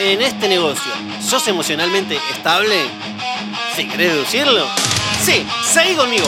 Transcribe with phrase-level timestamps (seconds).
[0.00, 0.90] en este negocio,
[1.20, 2.86] ¿sos emocionalmente estable?
[3.76, 4.66] ¿Si querés deducirlo?
[5.22, 6.26] Sí, seguí conmigo.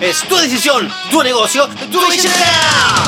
[0.00, 3.04] Es tu decisión, tu negocio, tu billetera.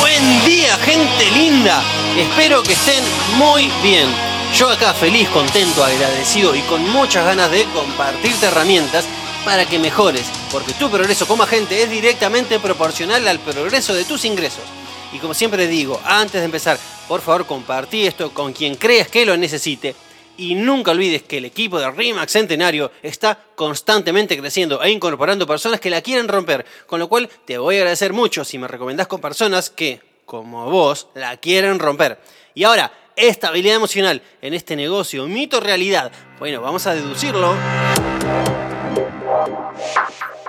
[0.00, 1.82] Buen día, gente linda.
[2.14, 3.02] Espero que estén
[3.38, 4.25] muy bien.
[4.56, 9.04] Yo acá feliz, contento, agradecido y con muchas ganas de compartirte herramientas
[9.44, 14.24] para que mejores, porque tu progreso como agente es directamente proporcional al progreso de tus
[14.24, 14.64] ingresos.
[15.12, 19.26] Y como siempre digo, antes de empezar, por favor compartí esto con quien creas que
[19.26, 19.94] lo necesite.
[20.38, 25.80] Y nunca olvides que el equipo de RIMAX Centenario está constantemente creciendo e incorporando personas
[25.80, 26.64] que la quieren romper.
[26.86, 30.70] Con lo cual te voy a agradecer mucho si me recomendás con personas que, como
[30.70, 32.18] vos, la quieren romper.
[32.54, 36.12] Y ahora, estabilidad emocional en este negocio, mito realidad.
[36.38, 37.54] Bueno, vamos a deducirlo.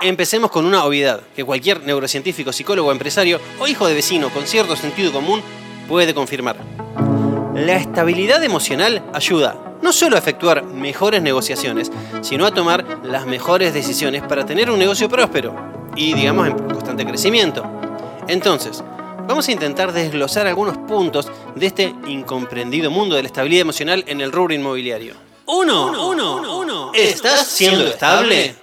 [0.00, 4.76] Empecemos con una obviedad que cualquier neurocientífico, psicólogo, empresario o hijo de vecino con cierto
[4.76, 5.42] sentido común
[5.88, 6.56] puede confirmar.
[7.54, 13.74] La estabilidad emocional ayuda no solo a efectuar mejores negociaciones, sino a tomar las mejores
[13.74, 15.54] decisiones para tener un negocio próspero
[15.96, 17.64] y, digamos, en constante crecimiento.
[18.28, 18.82] Entonces,
[19.28, 24.22] vamos a intentar desglosar algunos puntos de este incomprendido mundo de la estabilidad emocional en
[24.22, 25.14] el rubro inmobiliario.
[25.44, 26.92] Uno, uno, uno.
[26.94, 28.56] ¿Estás siendo estable?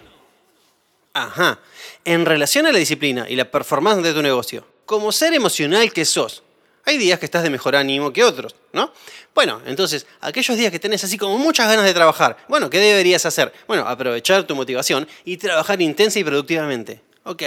[1.14, 1.60] Ajá.
[2.04, 6.04] En relación a la disciplina y la performance de tu negocio, como ser emocional que
[6.04, 6.42] sos,
[6.84, 8.92] hay días que estás de mejor ánimo que otros, ¿no?
[9.36, 13.26] Bueno, entonces, aquellos días que tenés así como muchas ganas de trabajar, bueno, ¿qué deberías
[13.26, 13.54] hacer?
[13.68, 17.02] Bueno, aprovechar tu motivación y trabajar intensa y productivamente.
[17.28, 17.42] Ok.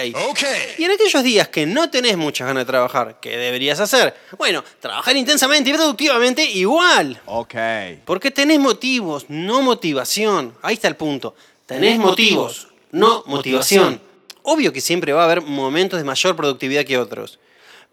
[0.76, 4.12] Y en aquellos días que no tenés muchas ganas de trabajar, ¿qué deberías hacer?
[4.36, 7.20] Bueno, trabajar intensamente y productivamente igual.
[7.26, 7.54] Ok.
[8.04, 10.52] Porque tenés motivos, no motivación.
[10.62, 11.36] Ahí está el punto.
[11.64, 14.00] Tenés motivos, no motivación.
[14.42, 17.38] Obvio que siempre va a haber momentos de mayor productividad que otros.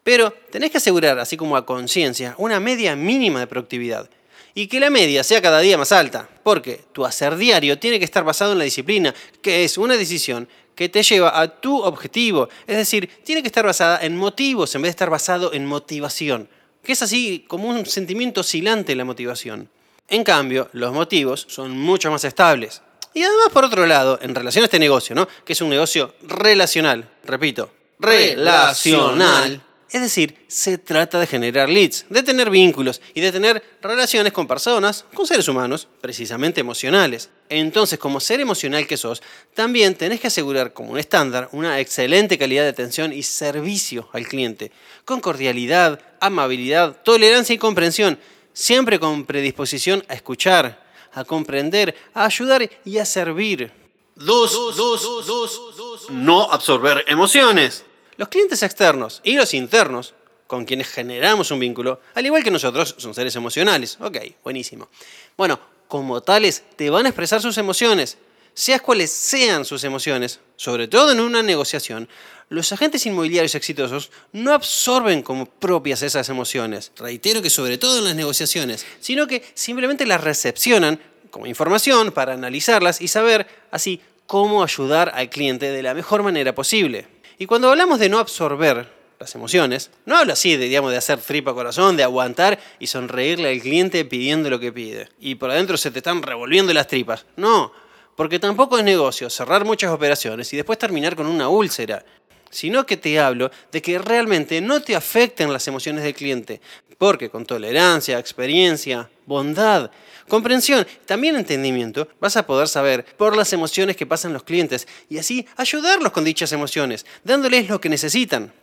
[0.04, 4.10] Pero tenés que asegurar, así como a conciencia, una media mínima de productividad.
[4.56, 6.28] Y que la media sea cada día más alta.
[6.42, 10.48] Porque tu hacer diario tiene que estar basado en la disciplina, que es una decisión
[10.74, 12.50] que te lleva a tu objetivo.
[12.66, 16.50] Es decir, tiene que estar basada en motivos en vez de estar basado en motivación.
[16.84, 19.70] Que es así como un sentimiento oscilante la motivación.
[20.08, 22.82] En cambio, los motivos son mucho más estables.
[23.14, 25.28] Y además, por otro lado, en relación a este negocio, ¿no?
[25.44, 29.62] Que es un negocio relacional, repito, relacional.
[29.96, 34.46] Es decir, se trata de generar leads, de tener vínculos y de tener relaciones con
[34.46, 37.30] personas, con seres humanos, precisamente emocionales.
[37.48, 39.24] Entonces, como ser emocional que sos,
[39.54, 44.28] también tenés que asegurar como un estándar una excelente calidad de atención y servicio al
[44.28, 44.74] cliente,
[45.06, 48.20] con cordialidad, amabilidad, tolerancia y comprensión,
[48.52, 53.72] siempre con predisposición a escuchar, a comprender, a ayudar y a servir.
[54.18, 57.86] Dos, dos, dos, dos, No absorber emociones.
[58.18, 60.14] Los clientes externos y los internos,
[60.48, 63.98] con quienes generamos un vínculo, al igual que nosotros, son seres emocionales.
[64.00, 64.90] Ok, buenísimo.
[65.36, 68.18] Bueno, como tales, te van a expresar sus emociones,
[68.54, 72.08] seas cuales sean sus emociones, sobre todo en una negociación,
[72.50, 78.06] los agentes inmobiliarios exitosos no absorben como propias esas emociones, reitero que sobre todo en
[78.06, 81.00] las negociaciones, sino que simplemente las recepcionan
[81.32, 86.54] como información para analizarlas y saber así cómo ayudar al cliente de la mejor manera
[86.54, 87.08] posible.
[87.38, 91.54] Y cuando hablamos de no absorber las emociones, no hablo así de, de hacer tripa
[91.54, 95.10] corazón, de aguantar y sonreírle al cliente pidiendo lo que pide.
[95.20, 97.26] Y por adentro se te están revolviendo las tripas.
[97.36, 97.72] No,
[98.16, 102.06] porque tampoco es negocio cerrar muchas operaciones y después terminar con una úlcera.
[102.56, 106.62] Sino que te hablo de que realmente no te afecten las emociones del cliente.
[106.98, 109.92] Porque con tolerancia, experiencia, bondad,
[110.30, 115.18] comprensión, también entendimiento, vas a poder saber por las emociones que pasan los clientes y
[115.18, 118.54] así ayudarlos con dichas emociones, dándoles lo que necesitan.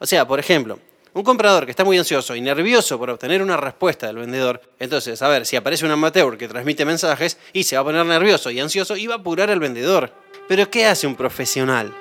[0.00, 0.80] O sea, por ejemplo,
[1.12, 5.22] un comprador que está muy ansioso y nervioso por obtener una respuesta del vendedor, entonces,
[5.22, 8.50] a ver, si aparece un amateur que transmite mensajes y se va a poner nervioso
[8.50, 10.12] y ansioso y va a apurar al vendedor.
[10.48, 11.94] Pero ¿qué hace un profesional?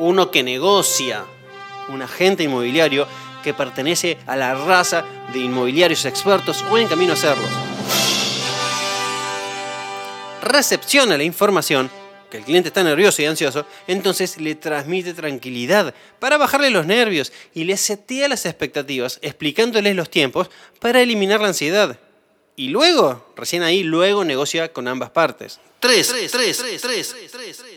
[0.00, 1.26] Uno que negocia,
[1.90, 3.06] un agente inmobiliario
[3.44, 7.50] que pertenece a la raza de inmobiliarios expertos o en camino a serlos.
[10.40, 11.90] Recepciona la información
[12.30, 17.30] que el cliente está nervioso y ansioso, entonces le transmite tranquilidad para bajarle los nervios
[17.52, 20.48] y le setea las expectativas, explicándoles los tiempos
[20.78, 21.98] para eliminar la ansiedad.
[22.56, 25.60] Y luego, recién ahí, luego negocia con ambas partes.
[25.80, 26.14] 3.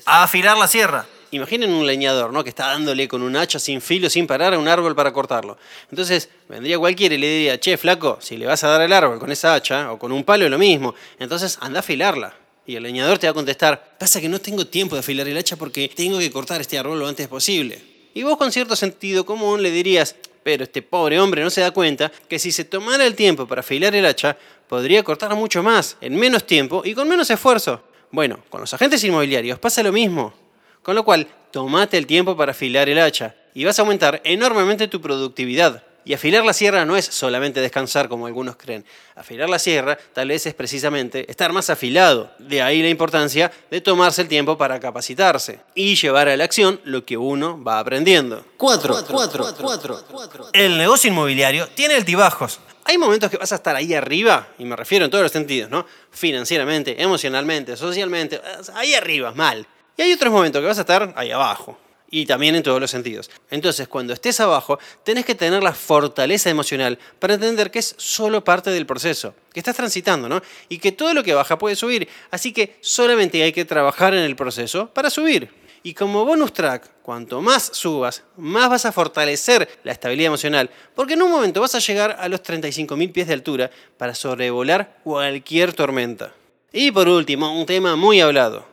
[0.06, 1.06] A afilar la sierra.
[1.36, 2.44] Imaginen un leñador, ¿no?
[2.44, 5.58] Que está dándole con un hacha sin filo, sin parar a un árbol para cortarlo.
[5.90, 9.20] Entonces, vendría cualquiera y le diría, che, flaco, si le vas a dar el árbol
[9.20, 10.96] con esa hacha o con un palo lo mismo.
[11.20, 12.34] Entonces, anda a afilarla.
[12.66, 15.38] Y el leñador te va a contestar, pasa que no tengo tiempo de afilar el
[15.38, 17.82] hacha porque tengo que cortar este árbol lo antes posible.
[18.14, 21.72] Y vos con cierto sentido común le dirías, pero este pobre hombre no se da
[21.72, 24.38] cuenta que si se tomara el tiempo para afilar el hacha,
[24.68, 27.82] podría cortar mucho más, en menos tiempo y con menos esfuerzo.
[28.12, 30.43] Bueno, con los agentes inmobiliarios pasa lo mismo.
[30.84, 34.88] Con lo cual, tomate el tiempo para afilar el hacha y vas a aumentar enormemente
[34.88, 35.82] tu productividad.
[36.06, 38.84] Y afilar la sierra no es solamente descansar como algunos creen.
[39.16, 42.30] Afilar la sierra tal vez es precisamente estar más afilado.
[42.40, 46.82] De ahí la importancia de tomarse el tiempo para capacitarse y llevar a la acción
[46.84, 48.44] lo que uno va aprendiendo.
[48.58, 49.06] 4.
[49.10, 49.46] 4.
[49.58, 50.50] 4.
[50.52, 52.60] El negocio inmobiliario tiene altibajos.
[52.84, 55.70] Hay momentos que vas a estar ahí arriba, y me refiero en todos los sentidos,
[55.70, 55.86] ¿no?
[56.12, 58.42] Financieramente, emocionalmente, socialmente,
[58.74, 59.66] ahí arriba, mal.
[59.98, 61.78] Y hay otros momentos que vas a estar ahí abajo.
[62.10, 63.32] Y también en todos los sentidos.
[63.50, 68.44] Entonces, cuando estés abajo, tenés que tener la fortaleza emocional para entender que es solo
[68.44, 70.40] parte del proceso, que estás transitando, ¿no?
[70.70, 72.08] Y que todo lo que baja puede subir.
[72.30, 75.50] Así que solamente hay que trabajar en el proceso para subir.
[75.86, 81.16] Y como bonus track, cuanto más subas, más vas a fortalecer la estabilidad emocional, porque
[81.16, 85.74] en un momento vas a llegar a los 35.000 pies de altura para sobrevolar cualquier
[85.74, 86.34] tormenta.
[86.72, 88.66] Y por último, un tema muy hablado,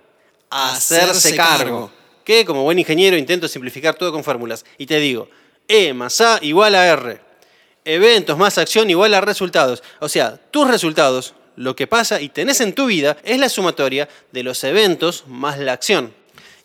[0.51, 1.91] hacerse cargo.
[2.25, 4.65] Que como buen ingeniero intento simplificar todo con fórmulas.
[4.77, 5.29] Y te digo,
[5.67, 7.21] E más A igual a R.
[7.85, 9.83] Eventos más acción igual a resultados.
[10.01, 14.09] O sea, tus resultados, lo que pasa y tenés en tu vida, es la sumatoria
[14.33, 16.13] de los eventos más la acción.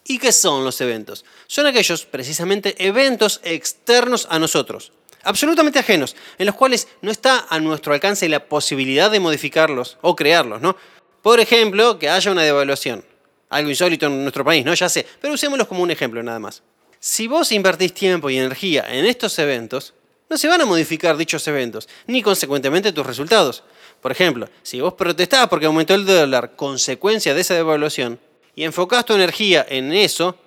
[0.08, 1.26] ¿Y qué son los eventos?
[1.48, 4.92] Son aquellos, precisamente, eventos externos a nosotros,
[5.24, 10.16] absolutamente ajenos, en los cuales no está a nuestro alcance la posibilidad de modificarlos o
[10.16, 10.78] crearlos, ¿no?
[11.24, 13.04] Por ejemplo, que haya una devaluación
[13.50, 14.74] algo insólito en nuestro país, ¿no?
[14.74, 16.64] Ya sé, pero usémoslos como un ejemplo nada más.
[17.00, 19.94] Si vos invertís tiempo y energía en estos eventos,
[20.30, 23.64] no se van a modificar dichos eventos, ni consecuentemente tus resultados.
[24.02, 28.20] Por ejemplo, si vos protestás porque aumentó el dólar consecuencia de esa devaluación
[28.56, 30.38] y enfocás tu energía en eso,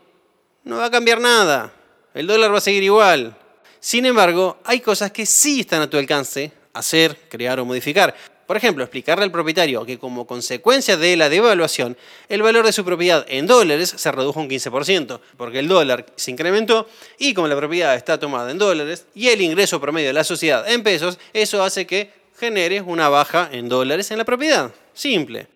[0.65, 1.73] no va a cambiar nada.
[2.15, 3.37] El dólar va a seguir igual.
[3.81, 8.15] Sin embargo, hay cosas que sí están a tu alcance hacer, crear o modificar.
[8.49, 11.99] Por ejemplo, explicarle al propietario que como consecuencia de la devaluación,
[12.31, 16.31] el valor de su propiedad en dólares se redujo un 15%, porque el dólar se
[16.31, 20.25] incrementó y como la propiedad está tomada en dólares y el ingreso promedio de la
[20.25, 24.73] sociedad en pesos, eso hace que genere una baja en dólares en la propiedad.
[24.95, 25.47] Simple.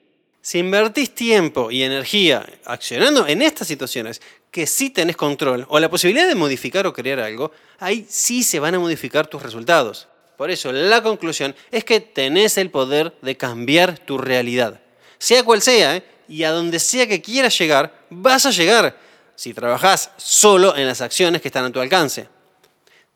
[0.43, 5.89] Si invertís tiempo y energía accionando en estas situaciones que sí tenés control o la
[5.89, 10.09] posibilidad de modificar o crear algo, ahí sí se van a modificar tus resultados.
[10.43, 14.81] Por eso, la conclusión es que tenés el poder de cambiar tu realidad.
[15.17, 16.03] Sea cual sea, ¿eh?
[16.27, 18.99] y a donde sea que quieras llegar, vas a llegar
[19.37, 22.27] si trabajás solo en las acciones que están a tu alcance.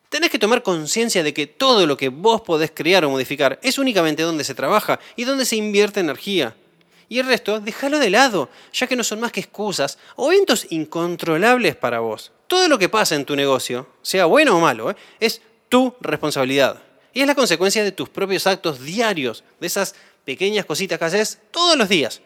[0.07, 3.77] Tenés que tomar conciencia de que todo lo que vos podés crear o modificar es
[3.77, 6.55] únicamente donde se trabaja y donde se invierte energía.
[7.09, 10.65] Y el resto, déjalo de lado, ya que no son más que excusas o eventos
[10.69, 12.31] incontrolables para vos.
[12.47, 14.95] Todo lo que pasa en tu negocio, sea bueno o malo, ¿eh?
[15.19, 16.86] es tu responsabilidad.
[17.13, 19.95] Y es la consecuencia de tus propios actos diarios, de esas
[20.25, 22.21] pequeñas cositas que haces todos los días.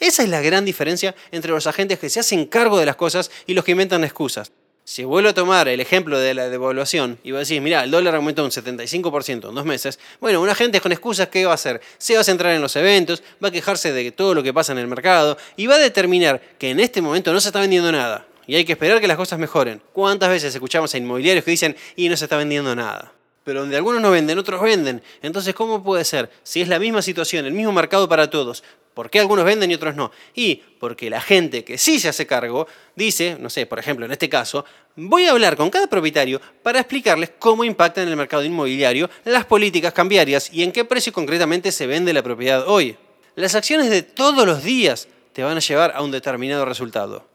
[0.00, 3.30] Esa es la gran diferencia entre los agentes que se hacen cargo de las cosas
[3.46, 4.50] y los que inventan excusas.
[4.86, 8.16] Si vuelvo a tomar el ejemplo de la devaluación y vos decís, mira, el dólar
[8.16, 11.80] aumentó un 75% en dos meses, bueno, un agente con excusas, ¿qué va a hacer?
[11.96, 14.72] Se va a centrar en los eventos, va a quejarse de todo lo que pasa
[14.72, 17.90] en el mercado y va a determinar que en este momento no se está vendiendo
[17.90, 19.80] nada y hay que esperar que las cosas mejoren.
[19.94, 23.13] ¿Cuántas veces escuchamos a inmobiliarios que dicen, y no se está vendiendo nada?
[23.44, 25.02] Pero donde algunos no venden, otros venden.
[25.22, 26.30] Entonces, ¿cómo puede ser?
[26.42, 29.74] Si es la misma situación, el mismo mercado para todos, ¿por qué algunos venden y
[29.74, 30.10] otros no?
[30.34, 34.12] Y porque la gente que sí se hace cargo dice, no sé, por ejemplo, en
[34.12, 34.64] este caso,
[34.96, 39.44] voy a hablar con cada propietario para explicarles cómo impacta en el mercado inmobiliario las
[39.44, 42.96] políticas cambiarias y en qué precio concretamente se vende la propiedad hoy.
[43.36, 47.33] Las acciones de todos los días te van a llevar a un determinado resultado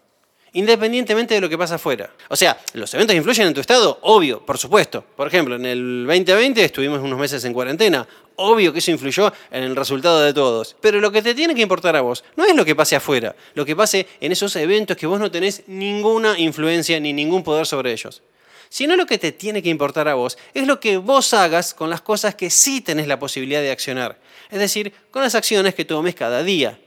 [0.53, 2.09] independientemente de lo que pasa afuera.
[2.29, 3.99] O sea, ¿los eventos influyen en tu estado?
[4.01, 5.03] Obvio, por supuesto.
[5.15, 8.07] Por ejemplo, en el 2020 estuvimos unos meses en cuarentena.
[8.35, 10.75] Obvio que eso influyó en el resultado de todos.
[10.79, 13.35] Pero lo que te tiene que importar a vos no es lo que pase afuera,
[13.53, 17.65] lo que pase en esos eventos que vos no tenés ninguna influencia ni ningún poder
[17.65, 18.21] sobre ellos.
[18.69, 21.89] Sino lo que te tiene que importar a vos es lo que vos hagas con
[21.89, 24.19] las cosas que sí tenés la posibilidad de accionar.
[24.51, 26.79] Es decir, con las acciones que tomes cada día.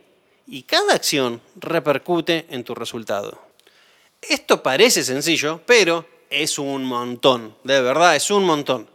[0.47, 3.51] Y cada acción repercute en tu resultado.
[4.23, 8.88] Esto parece sencillo, pero es un montón, de verdad es un montón.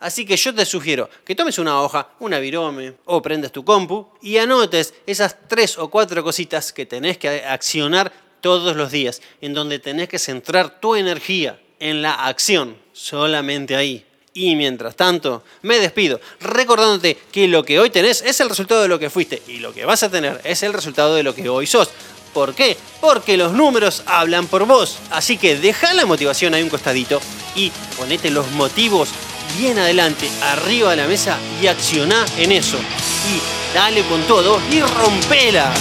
[0.00, 4.06] Así que yo te sugiero que tomes una hoja, una virome o prendas tu compu
[4.22, 8.10] y anotes esas tres o cuatro cositas que tenés que accionar
[8.40, 14.06] todos los días, en donde tenés que centrar tu energía en la acción, solamente ahí.
[14.32, 18.88] Y mientras tanto, me despido recordándote que lo que hoy tenés es el resultado de
[18.88, 21.50] lo que fuiste y lo que vas a tener es el resultado de lo que
[21.50, 21.90] hoy sos.
[22.32, 22.76] ¿Por qué?
[23.00, 24.98] Porque los números hablan por vos.
[25.10, 27.20] Así que deja la motivación ahí un costadito
[27.54, 29.08] y ponete los motivos
[29.58, 32.78] bien adelante, arriba de la mesa y acciona en eso.
[32.78, 35.72] Y dale con todo y rompela.